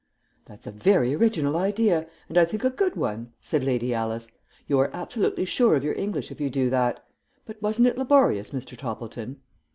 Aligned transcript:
"That's 0.47 0.65
a 0.65 0.71
very 0.71 1.13
original 1.13 1.55
idea, 1.55 2.07
and, 2.27 2.35
I 2.35 2.43
think, 2.43 2.63
a 2.63 2.71
good 2.71 2.95
one," 2.95 3.33
said 3.39 3.63
Lady 3.63 3.93
Alice. 3.93 4.29
"You 4.65 4.79
are 4.79 4.89
absolutely 4.95 5.45
sure 5.45 5.75
of 5.75 5.83
your 5.83 5.93
English 5.93 6.31
if 6.31 6.41
you 6.41 6.49
do 6.49 6.71
that; 6.71 7.05
but 7.45 7.61
wasn't 7.61 7.85
it 7.85 7.99
laborious, 7.99 8.49
Mr. 8.49 8.75
Toppleton?" 8.75 9.41